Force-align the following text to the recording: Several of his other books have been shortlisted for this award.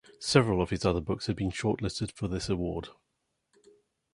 Several 0.17 0.63
of 0.63 0.71
his 0.71 0.83
other 0.83 0.99
books 0.99 1.27
have 1.27 1.35
been 1.35 1.51
shortlisted 1.51 2.11
for 2.11 2.27
this 2.27 2.49
award. 2.49 2.89